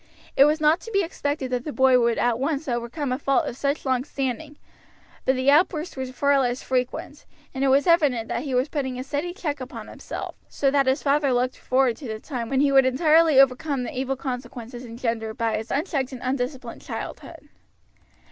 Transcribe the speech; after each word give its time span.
It 0.35 0.45
was 0.45 0.59
not 0.59 0.79
to 0.79 0.91
be 0.91 1.03
expected 1.03 1.51
that 1.51 1.63
the 1.63 1.71
boy 1.71 1.99
would 1.99 2.17
at 2.17 2.39
once 2.39 2.67
overcome 2.67 3.11
a 3.11 3.19
fault 3.19 3.45
of 3.47 3.55
such 3.55 3.85
long 3.85 4.03
standing, 4.03 4.57
but 5.25 5.35
the 5.35 5.51
outbursts 5.51 5.95
were 5.95 6.07
far 6.07 6.39
less 6.39 6.63
frequent, 6.63 7.23
and 7.53 7.63
it 7.63 7.67
was 7.67 7.85
evident 7.85 8.27
that 8.27 8.41
he 8.41 8.55
was 8.55 8.67
putting 8.67 8.97
a 8.97 9.03
steady 9.03 9.31
check 9.31 9.61
upon 9.61 9.87
himself; 9.87 10.33
so 10.49 10.71
that 10.71 10.87
his 10.87 11.03
father 11.03 11.31
looked 11.31 11.57
forward 11.59 11.97
to 11.97 12.07
the 12.07 12.19
time 12.19 12.49
when 12.49 12.61
he 12.61 12.71
would 12.71 12.87
entirely 12.87 13.39
overcome 13.39 13.83
the 13.83 13.95
evil 13.95 14.15
consequences 14.15 14.83
engendered 14.85 15.37
by 15.37 15.55
his 15.55 15.69
unchecked 15.69 16.11
and 16.11 16.21
undisciplined 16.23 16.81
childhood. 16.81 17.49